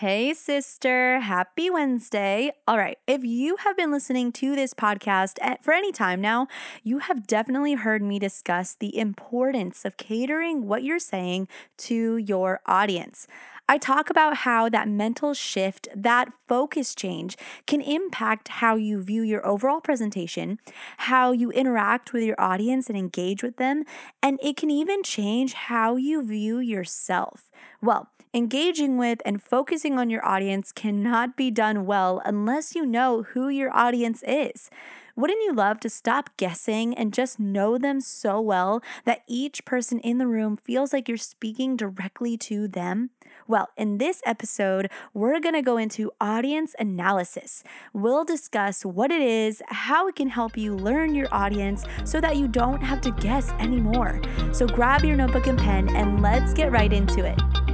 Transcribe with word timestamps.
Hey, 0.00 0.34
sister. 0.34 1.20
Happy 1.20 1.70
Wednesday. 1.70 2.52
All 2.68 2.76
right. 2.76 2.98
If 3.06 3.24
you 3.24 3.56
have 3.64 3.78
been 3.78 3.90
listening 3.90 4.30
to 4.32 4.54
this 4.54 4.74
podcast 4.74 5.38
at, 5.40 5.64
for 5.64 5.72
any 5.72 5.90
time 5.90 6.20
now, 6.20 6.48
you 6.82 6.98
have 6.98 7.26
definitely 7.26 7.72
heard 7.76 8.02
me 8.02 8.18
discuss 8.18 8.74
the 8.74 8.94
importance 8.98 9.86
of 9.86 9.96
catering 9.96 10.66
what 10.66 10.84
you're 10.84 10.98
saying 10.98 11.48
to 11.78 12.18
your 12.18 12.60
audience. 12.66 13.26
I 13.70 13.78
talk 13.78 14.10
about 14.10 14.36
how 14.38 14.68
that 14.68 14.86
mental 14.86 15.32
shift, 15.32 15.88
that 15.96 16.28
focus 16.46 16.94
change 16.94 17.38
can 17.66 17.80
impact 17.80 18.48
how 18.48 18.76
you 18.76 19.02
view 19.02 19.22
your 19.22 19.44
overall 19.46 19.80
presentation, 19.80 20.58
how 20.98 21.32
you 21.32 21.50
interact 21.52 22.12
with 22.12 22.22
your 22.22 22.38
audience 22.38 22.90
and 22.90 22.98
engage 22.98 23.42
with 23.42 23.56
them, 23.56 23.84
and 24.22 24.38
it 24.42 24.58
can 24.58 24.70
even 24.70 25.02
change 25.02 25.54
how 25.54 25.96
you 25.96 26.22
view 26.22 26.58
yourself. 26.58 27.50
Well, 27.80 28.10
Engaging 28.34 28.98
with 28.98 29.22
and 29.24 29.42
focusing 29.42 29.98
on 29.98 30.10
your 30.10 30.24
audience 30.24 30.72
cannot 30.72 31.36
be 31.36 31.50
done 31.50 31.86
well 31.86 32.20
unless 32.24 32.74
you 32.74 32.84
know 32.84 33.22
who 33.22 33.48
your 33.48 33.74
audience 33.74 34.22
is. 34.26 34.68
Wouldn't 35.14 35.40
you 35.46 35.54
love 35.54 35.80
to 35.80 35.88
stop 35.88 36.36
guessing 36.36 36.94
and 36.94 37.14
just 37.14 37.40
know 37.40 37.78
them 37.78 38.02
so 38.02 38.38
well 38.38 38.82
that 39.06 39.22
each 39.26 39.64
person 39.64 39.98
in 40.00 40.18
the 40.18 40.26
room 40.26 40.58
feels 40.58 40.92
like 40.92 41.08
you're 41.08 41.16
speaking 41.16 41.74
directly 41.74 42.36
to 42.38 42.68
them? 42.68 43.08
Well, 43.48 43.70
in 43.78 43.96
this 43.96 44.20
episode, 44.26 44.90
we're 45.14 45.40
going 45.40 45.54
to 45.54 45.62
go 45.62 45.78
into 45.78 46.12
audience 46.20 46.74
analysis. 46.78 47.64
We'll 47.94 48.24
discuss 48.24 48.84
what 48.84 49.10
it 49.10 49.22
is, 49.22 49.62
how 49.68 50.08
it 50.08 50.16
can 50.16 50.28
help 50.28 50.58
you 50.58 50.74
learn 50.76 51.14
your 51.14 51.28
audience 51.32 51.84
so 52.04 52.20
that 52.20 52.36
you 52.36 52.46
don't 52.46 52.82
have 52.82 53.00
to 53.02 53.12
guess 53.12 53.52
anymore. 53.52 54.20
So 54.52 54.66
grab 54.66 55.02
your 55.02 55.16
notebook 55.16 55.46
and 55.46 55.58
pen 55.58 55.88
and 55.96 56.20
let's 56.20 56.52
get 56.52 56.72
right 56.72 56.92
into 56.92 57.24
it. 57.24 57.65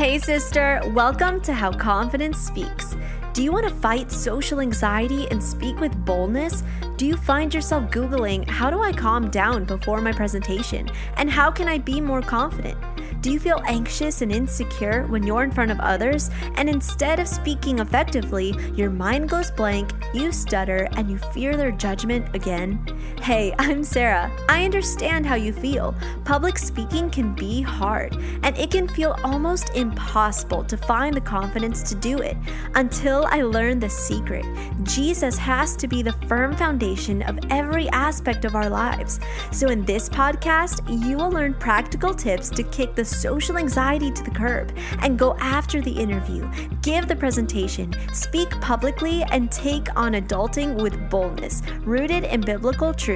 Hey, 0.00 0.16
sister, 0.18 0.80
welcome 0.94 1.42
to 1.42 1.52
How 1.52 1.70
Confidence 1.70 2.38
Speaks. 2.38 2.96
Do 3.34 3.42
you 3.42 3.52
want 3.52 3.68
to 3.68 3.74
fight 3.74 4.10
social 4.10 4.60
anxiety 4.60 5.28
and 5.30 5.44
speak 5.44 5.78
with 5.78 5.94
boldness? 6.06 6.64
Do 6.96 7.04
you 7.04 7.18
find 7.18 7.52
yourself 7.52 7.90
Googling, 7.90 8.48
How 8.48 8.70
do 8.70 8.82
I 8.82 8.92
calm 8.92 9.28
down 9.28 9.66
before 9.66 10.00
my 10.00 10.12
presentation? 10.12 10.88
And 11.18 11.28
how 11.28 11.50
can 11.50 11.68
I 11.68 11.76
be 11.76 12.00
more 12.00 12.22
confident? 12.22 12.78
Do 13.20 13.30
you 13.30 13.38
feel 13.38 13.60
anxious 13.66 14.22
and 14.22 14.32
insecure 14.32 15.06
when 15.08 15.22
you're 15.22 15.44
in 15.44 15.50
front 15.50 15.70
of 15.70 15.78
others? 15.80 16.30
And 16.54 16.70
instead 16.70 17.20
of 17.20 17.28
speaking 17.28 17.80
effectively, 17.80 18.54
your 18.74 18.88
mind 18.88 19.28
goes 19.28 19.50
blank, 19.50 19.90
you 20.14 20.32
stutter, 20.32 20.88
and 20.92 21.10
you 21.10 21.18
fear 21.18 21.58
their 21.58 21.72
judgment 21.72 22.34
again? 22.34 22.82
Hey, 23.22 23.54
I'm 23.58 23.84
Sarah. 23.84 24.32
I 24.48 24.64
understand 24.64 25.26
how 25.26 25.34
you 25.34 25.52
feel. 25.52 25.94
Public 26.24 26.56
speaking 26.56 27.10
can 27.10 27.34
be 27.34 27.60
hard, 27.60 28.16
and 28.42 28.56
it 28.56 28.70
can 28.70 28.88
feel 28.88 29.14
almost 29.22 29.76
impossible 29.76 30.64
to 30.64 30.78
find 30.78 31.14
the 31.14 31.20
confidence 31.20 31.82
to 31.90 31.94
do 31.94 32.16
it 32.18 32.38
until 32.76 33.26
I 33.28 33.42
learned 33.42 33.82
the 33.82 33.90
secret. 33.90 34.46
Jesus 34.84 35.36
has 35.36 35.76
to 35.76 35.86
be 35.86 36.02
the 36.02 36.14
firm 36.28 36.56
foundation 36.56 37.20
of 37.22 37.38
every 37.50 37.90
aspect 37.90 38.46
of 38.46 38.56
our 38.56 38.70
lives. 38.70 39.20
So, 39.52 39.68
in 39.68 39.84
this 39.84 40.08
podcast, 40.08 40.80
you 40.88 41.18
will 41.18 41.30
learn 41.30 41.52
practical 41.52 42.14
tips 42.14 42.48
to 42.50 42.62
kick 42.62 42.94
the 42.94 43.04
social 43.04 43.58
anxiety 43.58 44.10
to 44.10 44.22
the 44.24 44.30
curb 44.30 44.74
and 45.00 45.18
go 45.18 45.36
after 45.40 45.82
the 45.82 45.92
interview, 45.92 46.50
give 46.80 47.06
the 47.06 47.16
presentation, 47.16 47.94
speak 48.14 48.48
publicly, 48.62 49.22
and 49.30 49.52
take 49.52 49.94
on 49.94 50.14
adulting 50.14 50.80
with 50.80 51.10
boldness, 51.10 51.62
rooted 51.80 52.24
in 52.24 52.40
biblical 52.40 52.94
truth. 52.94 53.09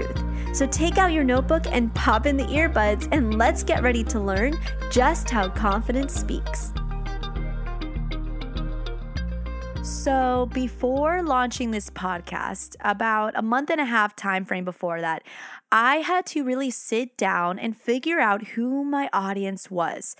So 0.52 0.66
take 0.66 0.98
out 0.98 1.12
your 1.12 1.24
notebook 1.24 1.66
and 1.66 1.94
pop 1.94 2.26
in 2.26 2.36
the 2.36 2.44
earbuds, 2.44 3.08
and 3.12 3.36
let's 3.36 3.62
get 3.62 3.82
ready 3.82 4.04
to 4.04 4.20
learn 4.20 4.54
just 4.90 5.28
how 5.28 5.48
confidence 5.48 6.14
speaks. 6.14 6.72
So, 9.82 10.48
before 10.54 11.22
launching 11.22 11.70
this 11.70 11.90
podcast, 11.90 12.76
about 12.80 13.32
a 13.36 13.42
month 13.42 13.68
and 13.68 13.80
a 13.80 13.84
half 13.84 14.16
time 14.16 14.44
frame 14.44 14.64
before 14.64 15.00
that, 15.00 15.22
I 15.70 15.96
had 15.96 16.24
to 16.26 16.44
really 16.44 16.70
sit 16.70 17.16
down 17.16 17.58
and 17.58 17.76
figure 17.76 18.20
out 18.20 18.48
who 18.48 18.84
my 18.84 19.10
audience 19.12 19.70
was. 19.70 20.16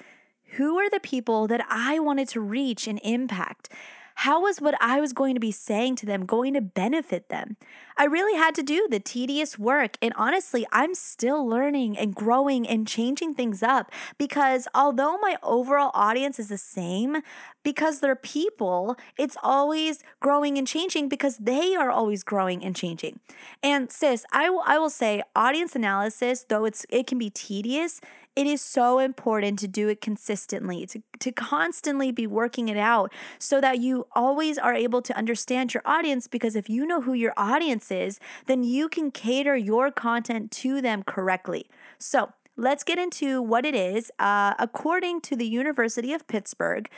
Who 0.57 0.79
are 0.79 0.91
the 0.91 1.01
people 1.01 1.47
that 1.49 1.65
I 1.69 1.99
wanted 1.99 2.29
to 2.31 2.41
reach 2.41 2.87
and 2.87 3.01
impact? 3.03 3.71
How 4.19 4.43
was 4.43 4.61
what 4.61 4.75
I 4.81 5.01
was 5.01 5.13
going 5.13 5.35
to 5.35 5.41
be 5.41 5.51
saying 5.51 5.97
to 5.97 6.07
them 6.07 6.25
going 6.25 6.55
to 6.55 6.61
benefit 6.61 7.29
them? 7.29 7.57
I 7.97 8.05
really 8.05 8.37
had 8.37 8.55
to 8.57 8.63
do 8.63 8.89
the 8.91 9.01
tedious 9.01 9.59
work. 9.59 9.97
And 10.03 10.13
honestly, 10.17 10.67
I'm 10.73 10.95
still 10.95 11.47
learning 11.47 11.97
and 11.99 12.15
growing 12.15 12.67
and 12.67 12.89
changing 12.89 13.35
things 13.35 13.63
up 13.63 13.91
because 14.19 14.67
although 14.75 15.19
my 15.19 15.37
overall 15.43 15.91
audience 15.95 16.39
is 16.39 16.49
the 16.49 16.59
same, 16.59 17.19
because 17.63 18.01
they're 18.01 18.17
people, 18.17 18.97
it's 19.17 19.37
always 19.43 20.03
growing 20.21 20.59
and 20.59 20.67
changing 20.67 21.09
because 21.09 21.39
they 21.39 21.75
are 21.75 21.91
always 21.91 22.23
growing 22.23 22.65
and 22.65 22.77
changing. 22.77 23.21
And 23.63 23.91
sis, 23.91 24.25
I, 24.33 24.45
w- 24.47 24.63
I 24.67 24.79
will 24.79 24.91
say 24.91 25.23
audience 25.35 25.75
analysis, 25.75 26.45
though 26.49 26.65
it's 26.65 26.85
it 26.91 27.07
can 27.07 27.19
be 27.19 27.31
tedious, 27.31 28.01
it 28.37 28.47
is 28.47 28.61
so 28.61 28.99
important 28.99 29.59
to 29.61 29.69
do 29.69 29.89
it 29.89 30.01
consistently, 30.01 30.87
to, 30.87 31.03
to 31.21 31.33
constantly 31.33 32.11
be 32.11 32.27
working 32.27 32.69
it 32.69 32.77
out 32.77 33.13
so 33.39 33.61
that 33.61 33.79
you 33.79 34.07
always 34.13 34.59
are 34.59 34.75
able 34.75 35.03
to 35.03 35.17
understand 35.17 35.73
your 35.73 35.83
audience. 35.85 36.27
Because 36.27 36.57
if 36.57 36.69
you 36.69 36.87
know 36.87 37.03
who 37.03 37.13
your 37.13 37.35
audience 37.37 37.91
is, 37.91 38.19
then 38.47 38.65
you 38.65 38.89
can 38.89 39.11
cater 39.11 39.57
your 39.57 39.91
content 39.91 40.51
to 40.53 40.81
them 40.81 41.03
correctly. 41.03 41.67
So, 41.99 42.33
let's 42.57 42.85
get 42.85 42.99
into 42.99 43.43
what 43.43 43.65
it 43.65 43.75
is. 43.75 44.11
Uh, 44.19 44.55
according 44.59 45.21
to 45.23 45.37
the 45.37 45.47
University 45.47 46.13
of 46.13 46.27
Pittsburgh, 46.27 46.89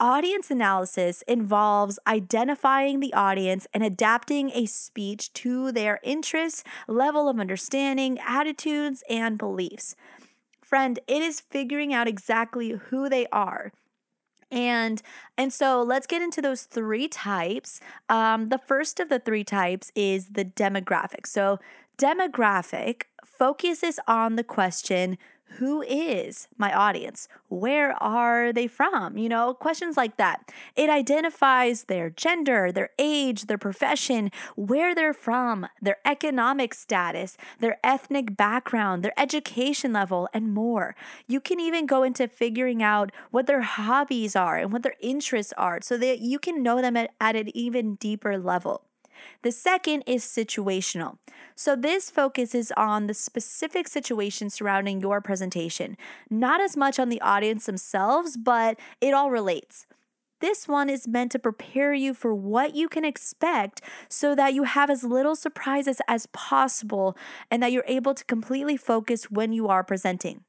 Audience 0.00 0.50
analysis 0.50 1.22
involves 1.28 1.96
identifying 2.08 2.98
the 2.98 3.14
audience 3.14 3.68
and 3.72 3.84
adapting 3.84 4.50
a 4.50 4.66
speech 4.66 5.32
to 5.34 5.70
their 5.70 6.00
interests, 6.02 6.64
level 6.88 7.28
of 7.28 7.38
understanding, 7.38 8.18
attitudes, 8.18 9.04
and 9.08 9.38
beliefs. 9.38 9.94
Friend, 10.72 10.98
it 11.06 11.20
is 11.20 11.38
figuring 11.38 11.92
out 11.92 12.08
exactly 12.08 12.70
who 12.70 13.10
they 13.10 13.26
are. 13.26 13.72
And 14.50 15.02
and 15.36 15.52
so 15.52 15.82
let's 15.82 16.06
get 16.06 16.22
into 16.22 16.40
those 16.40 16.62
three 16.62 17.08
types. 17.08 17.78
Um, 18.08 18.48
the 18.48 18.56
first 18.56 18.98
of 18.98 19.10
the 19.10 19.18
three 19.18 19.44
types 19.44 19.92
is 19.94 20.28
the 20.28 20.46
demographic. 20.46 21.26
So 21.26 21.58
demographic 21.98 23.02
focuses 23.22 24.00
on 24.08 24.36
the 24.36 24.44
question 24.44 25.18
who 25.58 25.82
is 25.82 26.48
my 26.56 26.72
audience? 26.72 27.28
Where 27.48 27.92
are 28.02 28.52
they 28.52 28.66
from? 28.66 29.16
You 29.16 29.28
know, 29.28 29.54
questions 29.54 29.96
like 29.96 30.16
that. 30.16 30.50
It 30.76 30.88
identifies 30.88 31.84
their 31.84 32.10
gender, 32.10 32.72
their 32.72 32.90
age, 32.98 33.46
their 33.46 33.58
profession, 33.58 34.30
where 34.56 34.94
they're 34.94 35.14
from, 35.14 35.66
their 35.80 35.98
economic 36.04 36.74
status, 36.74 37.36
their 37.60 37.78
ethnic 37.84 38.36
background, 38.36 39.02
their 39.02 39.18
education 39.18 39.92
level, 39.92 40.28
and 40.32 40.54
more. 40.54 40.94
You 41.26 41.40
can 41.40 41.60
even 41.60 41.86
go 41.86 42.02
into 42.02 42.28
figuring 42.28 42.82
out 42.82 43.12
what 43.30 43.46
their 43.46 43.62
hobbies 43.62 44.34
are 44.34 44.58
and 44.58 44.72
what 44.72 44.82
their 44.82 44.96
interests 45.00 45.52
are 45.56 45.80
so 45.82 45.96
that 45.98 46.20
you 46.20 46.38
can 46.38 46.62
know 46.62 46.80
them 46.80 46.96
at, 46.96 47.10
at 47.20 47.36
an 47.36 47.54
even 47.56 47.96
deeper 47.96 48.38
level. 48.38 48.84
The 49.42 49.52
second 49.52 50.02
is 50.06 50.24
situational. 50.24 51.18
So, 51.54 51.76
this 51.76 52.10
focuses 52.10 52.72
on 52.76 53.06
the 53.06 53.14
specific 53.14 53.88
situation 53.88 54.50
surrounding 54.50 55.00
your 55.00 55.20
presentation, 55.20 55.96
not 56.30 56.60
as 56.60 56.76
much 56.76 56.98
on 56.98 57.08
the 57.08 57.20
audience 57.20 57.66
themselves, 57.66 58.36
but 58.36 58.78
it 59.00 59.14
all 59.14 59.30
relates. 59.30 59.86
This 60.42 60.66
one 60.66 60.90
is 60.90 61.06
meant 61.06 61.30
to 61.32 61.38
prepare 61.38 61.94
you 61.94 62.14
for 62.14 62.34
what 62.34 62.74
you 62.74 62.88
can 62.88 63.04
expect 63.04 63.80
so 64.08 64.34
that 64.34 64.54
you 64.54 64.64
have 64.64 64.90
as 64.90 65.04
little 65.04 65.36
surprises 65.36 66.00
as 66.08 66.26
possible 66.26 67.16
and 67.48 67.62
that 67.62 67.70
you're 67.70 67.84
able 67.86 68.12
to 68.12 68.24
completely 68.24 68.76
focus 68.76 69.30
when 69.30 69.52
you 69.52 69.68
are 69.68 69.84
presenting. 69.84 70.42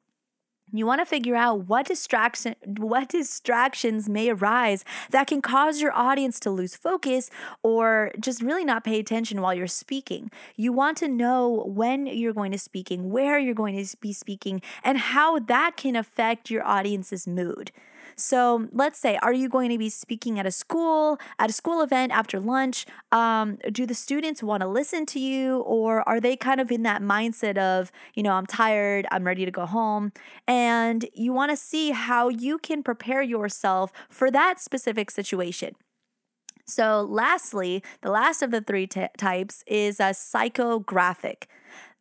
You 0.75 0.87
want 0.87 1.01
to 1.01 1.05
figure 1.05 1.35
out 1.35 1.67
what 1.67 1.85
distraction 1.85 2.55
what 2.65 3.09
distractions 3.09 4.09
may 4.09 4.29
arise 4.29 4.83
that 5.11 5.27
can 5.27 5.39
cause 5.39 5.79
your 5.79 5.93
audience 5.93 6.39
to 6.41 6.49
lose 6.49 6.75
focus 6.75 7.29
or 7.61 8.11
just 8.19 8.41
really 8.41 8.65
not 8.65 8.83
pay 8.83 8.99
attention 8.99 9.39
while 9.39 9.53
you're 9.53 9.67
speaking. 9.67 10.31
You 10.55 10.73
want 10.73 10.97
to 10.97 11.07
know 11.07 11.63
when 11.67 12.07
you're 12.07 12.33
going 12.33 12.51
to 12.53 12.57
speaking, 12.57 13.11
where 13.11 13.37
you're 13.37 13.53
going 13.53 13.83
to 13.85 13.97
be 13.97 14.13
speaking, 14.13 14.63
and 14.83 14.97
how 14.97 15.37
that 15.37 15.77
can 15.77 15.95
affect 15.95 16.49
your 16.49 16.65
audience's 16.65 17.27
mood. 17.27 17.71
So 18.15 18.67
let's 18.71 18.99
say, 18.99 19.17
are 19.21 19.33
you 19.33 19.49
going 19.49 19.69
to 19.71 19.77
be 19.77 19.89
speaking 19.89 20.39
at 20.39 20.45
a 20.45 20.51
school, 20.51 21.19
at 21.39 21.49
a 21.49 21.53
school 21.53 21.81
event 21.81 22.11
after 22.11 22.39
lunch? 22.39 22.85
Um, 23.11 23.57
do 23.71 23.85
the 23.85 23.93
students 23.93 24.43
want 24.43 24.61
to 24.61 24.67
listen 24.67 25.05
to 25.07 25.19
you, 25.19 25.59
or 25.59 26.07
are 26.07 26.19
they 26.19 26.35
kind 26.35 26.59
of 26.59 26.71
in 26.71 26.83
that 26.83 27.01
mindset 27.01 27.57
of, 27.57 27.91
you 28.13 28.23
know, 28.23 28.33
I'm 28.33 28.45
tired, 28.45 29.05
I'm 29.11 29.25
ready 29.25 29.45
to 29.45 29.51
go 29.51 29.65
home? 29.65 30.11
And 30.47 31.05
you 31.13 31.33
want 31.33 31.51
to 31.51 31.57
see 31.57 31.91
how 31.91 32.29
you 32.29 32.57
can 32.57 32.83
prepare 32.83 33.21
yourself 33.21 33.91
for 34.09 34.31
that 34.31 34.59
specific 34.59 35.11
situation. 35.11 35.75
So, 36.65 37.01
lastly, 37.01 37.83
the 38.01 38.09
last 38.09 38.41
of 38.41 38.51
the 38.51 38.61
three 38.61 38.87
t- 38.87 39.07
types 39.17 39.63
is 39.67 39.99
a 39.99 40.13
psychographic. 40.13 41.43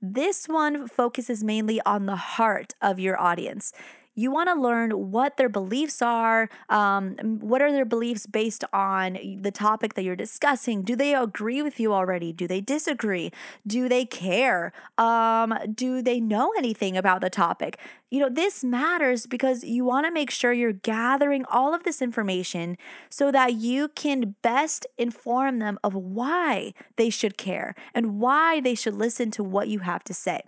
This 0.01 0.47
one 0.47 0.89
focuses 0.89 1.43
mainly 1.43 1.81
on 1.87 2.07
the 2.07 2.17
heart 2.17 2.75
of 2.81 3.01
your 3.01 3.21
audience. 3.21 3.73
You 4.15 4.31
want 4.31 4.51
to 4.51 4.61
learn 4.61 5.11
what 5.11 5.39
their 5.39 5.49
beliefs 5.49 6.03
are. 6.03 6.51
Um, 6.69 7.17
what 7.41 7.63
are 7.63 7.73
their 7.73 7.87
beliefs 7.87 8.27
based 8.27 8.63
on 8.73 9.19
the 9.41 9.51
topic 9.51 9.95
that 9.95 10.03
you're 10.03 10.17
discussing? 10.17 10.83
Do 10.83 10.95
they 10.95 11.15
agree 11.15 11.63
with 11.63 11.81
you 11.81 11.95
already? 11.95 12.31
Do 12.33 12.47
they 12.47 12.61
disagree? 12.61 13.33
Do 13.67 13.89
they 13.89 14.05
care? 14.05 14.73
Um, 14.99 15.55
do 15.75 16.03
they 16.03 16.21
know 16.21 16.53
anything 16.59 16.97
about 16.97 17.23
the 17.23 17.31
topic? 17.31 17.79
You 18.11 18.21
know, 18.21 18.29
this 18.29 18.63
matters 18.63 19.27
because 19.27 19.65
you 19.65 19.87
want 19.87 20.05
to 20.05 20.13
make 20.13 20.31
sure 20.31 20.53
you're 20.53 20.73
gathering 20.75 21.47
all 21.51 21.75
of 21.75 21.85
this 21.85 22.03
information 22.03 22.77
so 23.09 23.33
that 23.33 23.55
you 23.55 23.89
can 23.89 24.35
best 24.43 24.87
inform 24.99 25.59
them 25.59 25.79
of 25.83 25.95
why 25.95 26.75
they 26.97 27.09
should 27.09 27.39
care 27.39 27.75
and 27.95 28.21
why 28.21 28.61
they 28.61 28.75
should 28.75 28.95
listen 28.95 29.31
to 29.31 29.43
what 29.43 29.69
you 29.69 29.79
have 29.79 30.05
to 30.05 30.13
say. 30.13 30.43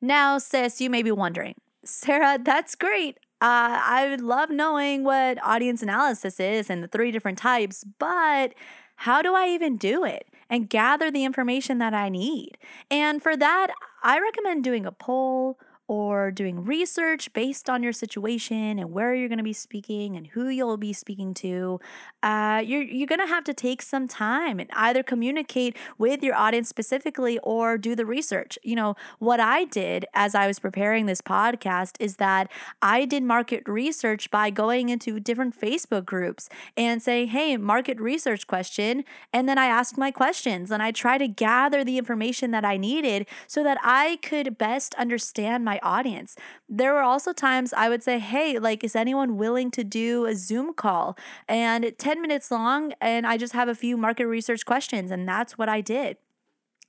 Now, 0.00 0.38
sis, 0.38 0.80
you 0.80 0.88
may 0.88 1.02
be 1.02 1.12
wondering, 1.12 1.56
Sarah, 1.84 2.38
that's 2.42 2.74
great. 2.74 3.18
Uh, 3.40 3.80
I 3.82 4.06
would 4.10 4.20
love 4.20 4.50
knowing 4.50 5.02
what 5.02 5.42
audience 5.42 5.82
analysis 5.82 6.38
is 6.38 6.68
and 6.68 6.82
the 6.82 6.88
three 6.88 7.10
different 7.10 7.38
types, 7.38 7.84
but 7.98 8.52
how 8.96 9.22
do 9.22 9.34
I 9.34 9.48
even 9.48 9.78
do 9.78 10.04
it 10.04 10.26
and 10.50 10.68
gather 10.68 11.10
the 11.10 11.24
information 11.24 11.78
that 11.78 11.94
I 11.94 12.10
need? 12.10 12.58
And 12.90 13.22
for 13.22 13.36
that, 13.36 13.68
I 14.02 14.20
recommend 14.20 14.62
doing 14.62 14.84
a 14.84 14.92
poll 14.92 15.58
or 15.90 16.30
doing 16.30 16.62
research 16.62 17.32
based 17.32 17.68
on 17.68 17.82
your 17.82 17.92
situation 17.92 18.78
and 18.78 18.92
where 18.92 19.12
you're 19.12 19.28
going 19.28 19.38
to 19.38 19.42
be 19.42 19.52
speaking 19.52 20.14
and 20.14 20.28
who 20.28 20.46
you'll 20.46 20.76
be 20.76 20.92
speaking 20.92 21.34
to, 21.34 21.80
uh, 22.22 22.62
you're, 22.64 22.84
you're 22.84 23.08
going 23.08 23.18
to 23.18 23.26
have 23.26 23.42
to 23.42 23.52
take 23.52 23.82
some 23.82 24.06
time 24.06 24.60
and 24.60 24.70
either 24.74 25.02
communicate 25.02 25.76
with 25.98 26.22
your 26.22 26.36
audience 26.36 26.68
specifically 26.68 27.40
or 27.42 27.76
do 27.76 27.96
the 27.96 28.06
research. 28.06 28.56
You 28.62 28.76
know, 28.76 28.94
what 29.18 29.40
I 29.40 29.64
did 29.64 30.06
as 30.14 30.36
I 30.36 30.46
was 30.46 30.60
preparing 30.60 31.06
this 31.06 31.20
podcast 31.20 31.96
is 31.98 32.18
that 32.18 32.48
I 32.80 33.04
did 33.04 33.24
market 33.24 33.64
research 33.66 34.30
by 34.30 34.50
going 34.50 34.90
into 34.90 35.18
different 35.18 35.60
Facebook 35.60 36.04
groups 36.04 36.48
and 36.76 37.02
saying, 37.02 37.30
hey, 37.30 37.56
market 37.56 37.98
research 37.98 38.46
question. 38.46 39.02
And 39.32 39.48
then 39.48 39.58
I 39.58 39.66
asked 39.66 39.98
my 39.98 40.12
questions 40.12 40.70
and 40.70 40.84
I 40.84 40.92
try 40.92 41.18
to 41.18 41.26
gather 41.26 41.82
the 41.82 41.98
information 41.98 42.52
that 42.52 42.64
I 42.64 42.76
needed 42.76 43.26
so 43.48 43.64
that 43.64 43.78
I 43.82 44.20
could 44.22 44.56
best 44.56 44.94
understand 44.94 45.64
my 45.64 45.79
audience. 45.82 46.36
There 46.68 46.92
were 46.92 47.02
also 47.02 47.32
times 47.32 47.72
I 47.72 47.88
would 47.88 48.02
say, 48.02 48.18
Hey, 48.18 48.58
like, 48.58 48.84
is 48.84 48.96
anyone 48.96 49.36
willing 49.36 49.70
to 49.72 49.84
do 49.84 50.26
a 50.26 50.34
Zoom 50.34 50.74
call? 50.74 51.16
And 51.48 51.92
10 51.98 52.22
minutes 52.22 52.50
long, 52.50 52.92
and 53.00 53.26
I 53.26 53.36
just 53.36 53.52
have 53.52 53.68
a 53.68 53.74
few 53.74 53.96
market 53.96 54.26
research 54.26 54.64
questions. 54.64 55.10
And 55.10 55.28
that's 55.28 55.58
what 55.58 55.68
I 55.68 55.80
did. 55.80 56.16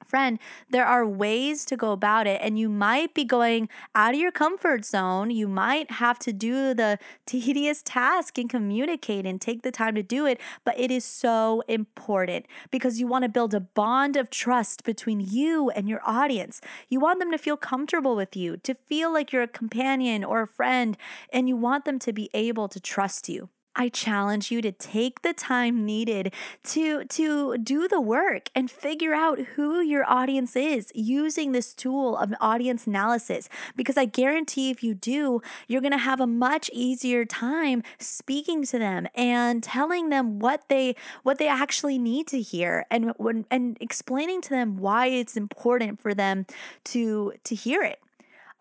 Friend, 0.06 0.39
there 0.69 0.86
are 0.86 1.07
ways 1.07 1.65
to 1.65 1.77
go 1.77 1.92
about 1.92 2.27
it, 2.27 2.39
and 2.44 2.57
you 2.57 2.69
might 2.69 3.13
be 3.13 3.24
going 3.24 3.69
out 3.95 4.13
of 4.13 4.19
your 4.19 4.31
comfort 4.31 4.86
zone. 4.86 5.30
You 5.30 5.48
might 5.48 5.92
have 5.92 6.19
to 6.19 6.33
do 6.33 6.74
the 6.74 6.98
tedious 7.25 7.81
task 7.83 8.38
and 8.38 8.50
communicate 8.50 9.25
and 9.25 9.39
take 9.39 9.62
the 9.62 9.71
time 9.71 9.95
to 9.95 10.03
do 10.03 10.25
it, 10.25 10.39
but 10.63 10.80
it 10.80 10.92
is 10.92 11.06
so 11.06 11.63
important 11.68 12.45
because 12.71 13.00
you 13.00 13.07
want 13.07 13.24
to 13.24 13.30
build 13.30 13.53
a 13.53 13.59
bond 13.59 14.15
of 14.18 14.30
trust 14.30 14.83
between 14.83 15.19
you 15.19 15.69
and 15.69 15.88
your 15.88 16.01
audience. 16.06 16.62
You 16.89 17.00
want 17.00 17.19
them 17.19 17.31
to 17.31 17.38
feel 17.38 17.57
comfortable 17.57 18.15
with 18.15 18.36
you, 18.36 18.57
to 18.57 18.74
feel 18.74 19.13
like 19.13 19.31
you're 19.31 19.44
a 19.44 19.48
companion 19.48 20.24
or 20.24 20.42
a 20.42 20.48
friend, 20.48 20.98
and 21.31 21.48
you 21.48 21.56
want 21.56 21.86
them 21.86 22.00
to 22.00 22.13
be 22.13 22.30
able 22.33 22.68
to 22.69 22.80
trust 22.80 23.30
you. 23.30 23.50
I 23.75 23.89
challenge 23.89 24.51
you 24.51 24.62
to 24.62 24.71
take 24.71 25.21
the 25.21 25.33
time 25.33 25.85
needed 25.85 26.33
to 26.63 27.06
to 27.06 27.57
do 27.57 27.88
the 27.88 28.01
work 28.01 28.50
and 28.53 28.69
figure 28.69 29.13
out 29.13 29.39
who 29.56 29.79
your 29.79 30.09
audience 30.09 30.56
is 30.56 30.91
using 30.94 31.51
this 31.51 31.73
tool 31.73 32.18
of 32.18 32.33
audience 32.41 32.85
analysis 32.85 33.47
because 33.75 33.97
I 33.97 34.06
guarantee 34.06 34.71
if 34.71 34.83
you 34.83 34.94
do, 34.94 35.41
you're 35.68 35.81
going 35.81 35.91
to 35.91 35.97
have 35.97 36.19
a 36.19 36.27
much 36.27 36.69
easier 36.73 37.23
time 37.23 37.81
speaking 37.97 38.65
to 38.65 38.77
them 38.77 39.07
and 39.15 39.63
telling 39.63 40.09
them 40.09 40.39
what 40.39 40.67
they 40.67 40.95
what 41.24 41.38
they 41.38 41.47
actually 41.47 41.97
need 41.97 42.27
to 42.27 42.41
hear 42.41 42.85
and 42.91 43.13
when 43.17 43.45
and 43.50 43.77
explaining 43.79 44.41
to 44.41 44.50
them 44.50 44.77
why 44.77 45.07
it's 45.07 45.38
important 45.38 46.00
for 46.00 46.13
them 46.13 46.45
to 46.85 47.33
to 47.45 47.56
hear 47.56 47.83
it. 47.83 48.00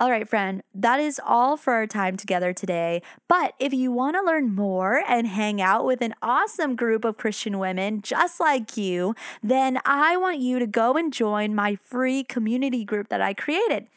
All 0.01 0.11
right, 0.11 0.27
friend, 0.27 0.63
that 0.75 0.99
is 0.99 1.21
all 1.23 1.59
for 1.59 1.75
our 1.75 1.87
time 1.87 2.17
together 2.17 2.55
today. 2.55 3.03
But 3.29 3.53
if 3.59 3.75
you 3.75 3.93
want 3.93 4.17
to 4.17 4.23
learn 4.23 4.55
more 4.55 5.05
and 5.07 5.27
hang 5.27 5.61
out 5.61 5.85
with 5.85 6.01
an 6.01 6.15
awesome 6.23 6.75
group 6.75 7.05
of 7.05 7.19
Christian 7.19 7.59
women 7.59 8.01
just 8.01 8.41
like 8.41 8.79
you, 8.79 9.15
then 9.43 9.79
I 9.85 10.17
want 10.17 10.39
you 10.39 10.59
to 10.59 10.67
go 10.67 10.97
and 10.97 11.13
join 11.13 11.55
my 11.55 11.75
free 11.75 12.25
community 12.25 12.83
group 12.83 13.11
that 13.11 13.21
I 13.21 13.35
created. 13.35 13.89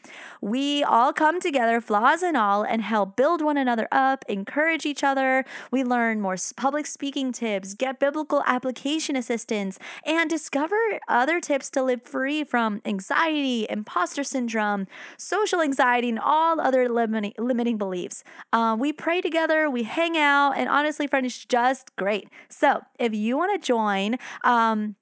We 0.42 0.84
all 0.84 1.14
come 1.14 1.40
together, 1.40 1.80
flaws 1.80 2.22
and 2.22 2.36
all, 2.36 2.64
and 2.64 2.82
help 2.82 3.16
build 3.16 3.40
one 3.40 3.56
another 3.56 3.88
up, 3.90 4.26
encourage 4.28 4.84
each 4.84 5.02
other. 5.02 5.46
We 5.70 5.84
learn 5.84 6.20
more 6.20 6.36
public 6.54 6.84
speaking 6.84 7.32
tips, 7.32 7.72
get 7.72 7.98
biblical 7.98 8.42
application 8.46 9.16
assistance, 9.16 9.78
and 10.04 10.28
discover 10.28 10.76
other 11.08 11.40
tips 11.40 11.70
to 11.70 11.82
live 11.82 12.02
free 12.02 12.44
from 12.44 12.82
anxiety, 12.84 13.66
imposter 13.70 14.22
syndrome, 14.22 14.86
social 15.16 15.62
anxiety 15.62 15.93
all 16.18 16.60
other 16.60 16.88
limiting, 16.88 17.32
limiting 17.38 17.78
beliefs. 17.78 18.24
Um, 18.52 18.78
we 18.78 18.92
pray 18.92 19.20
together, 19.20 19.70
we 19.70 19.82
hang 19.84 20.16
out, 20.16 20.52
and 20.56 20.68
honestly, 20.68 21.06
friend, 21.06 21.26
it's 21.26 21.44
just 21.44 21.94
great. 21.96 22.28
So 22.48 22.80
if 22.98 23.14
you 23.14 23.36
want 23.36 23.60
to 23.60 23.66
join, 23.66 24.16
um, 24.42 24.96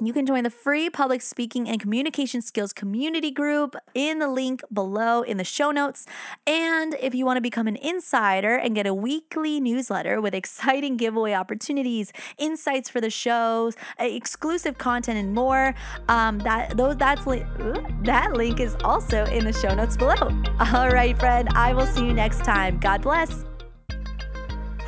you 0.00 0.12
can 0.12 0.26
join 0.26 0.44
the 0.44 0.50
free 0.50 0.88
public 0.88 1.20
speaking 1.20 1.68
and 1.68 1.80
communication 1.80 2.40
skills 2.40 2.72
community 2.72 3.30
group 3.30 3.74
in 3.94 4.20
the 4.20 4.28
link 4.28 4.62
below 4.72 5.22
in 5.22 5.38
the 5.38 5.44
show 5.44 5.70
notes. 5.70 6.06
And 6.46 6.94
if 7.00 7.14
you 7.14 7.26
want 7.26 7.36
to 7.36 7.40
become 7.40 7.66
an 7.66 7.76
insider 7.76 8.56
and 8.56 8.74
get 8.74 8.86
a 8.86 8.94
weekly 8.94 9.60
newsletter 9.60 10.20
with 10.20 10.34
exciting 10.34 10.96
giveaway 10.96 11.32
opportunities, 11.32 12.12
insights 12.38 12.88
for 12.88 13.00
the 13.00 13.10
shows, 13.10 13.74
exclusive 13.98 14.78
content, 14.78 15.18
and 15.18 15.34
more, 15.34 15.74
um, 16.08 16.38
that 16.40 16.76
those 16.76 16.96
that's 16.96 17.24
that 17.24 18.32
link 18.34 18.60
is 18.60 18.76
also 18.84 19.24
in 19.24 19.44
the 19.44 19.52
show 19.52 19.74
notes 19.74 19.96
below. 19.96 20.14
All 20.74 20.90
right, 20.90 21.18
friend. 21.18 21.48
I 21.54 21.74
will 21.74 21.86
see 21.86 22.06
you 22.06 22.12
next 22.12 22.44
time. 22.44 22.78
God 22.78 23.02
bless. 23.02 23.47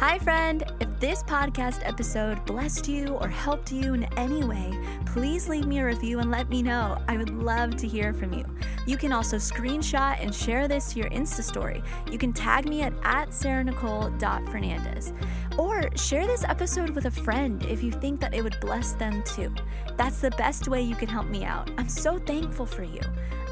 Hi, 0.00 0.19
friend. 0.19 0.64
If 0.81 0.99
this 0.99 1.23
podcast 1.23 1.87
episode 1.87 2.43
blessed 2.47 2.88
you 2.88 3.08
or 3.20 3.29
helped 3.29 3.70
you 3.70 3.93
in 3.93 4.05
any 4.17 4.43
way, 4.43 4.73
please 5.05 5.47
leave 5.47 5.67
me 5.67 5.81
a 5.81 5.85
review 5.85 6.20
and 6.20 6.31
let 6.31 6.49
me 6.49 6.62
know. 6.62 6.97
I 7.06 7.19
would 7.19 7.29
love 7.29 7.76
to 7.76 7.87
hear 7.87 8.14
from 8.14 8.32
you. 8.32 8.47
You 8.87 8.97
can 8.97 9.12
also 9.12 9.37
screenshot 9.37 10.17
and 10.19 10.35
share 10.35 10.69
this 10.69 10.94
to 10.94 11.00
your 11.00 11.11
Insta 11.11 11.43
story. 11.43 11.82
You 12.11 12.17
can 12.17 12.32
tag 12.32 12.67
me 12.67 12.81
at, 12.81 12.94
at 13.05 13.29
sarahnicole.fernandez. 13.29 15.12
Or 15.58 15.94
share 15.99 16.26
this 16.26 16.44
episode 16.44 16.88
with 16.88 17.04
a 17.04 17.11
friend 17.11 17.62
if 17.64 17.83
you 17.83 17.92
think 17.92 18.21
that 18.21 18.33
it 18.33 18.42
would 18.42 18.59
bless 18.59 18.95
them 18.95 19.23
too. 19.26 19.54
That's 19.99 20.23
the 20.23 20.30
best 20.30 20.66
way 20.66 20.80
you 20.80 20.97
can 20.97 21.09
help 21.09 21.26
me 21.26 21.45
out. 21.45 21.71
I'm 21.76 21.90
so 21.90 22.19
thankful 22.19 22.64
for 22.64 22.85
you. 22.85 23.02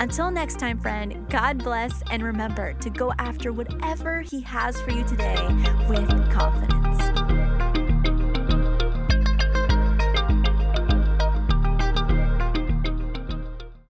Until 0.00 0.31
next 0.31 0.61
time, 0.61 0.78
friend, 0.78 1.28
God 1.28 1.59
bless, 1.59 2.02
and 2.11 2.23
remember 2.23 2.73
to 2.75 2.90
go 2.90 3.12
after 3.19 3.52
whatever 3.52 4.21
He 4.21 4.40
has 4.43 4.81
for 4.81 4.93
you 4.93 5.05
today 5.05 5.37
with 5.88 6.09
confidence. 6.31 6.77